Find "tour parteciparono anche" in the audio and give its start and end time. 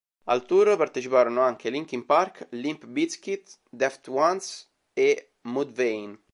0.47-1.69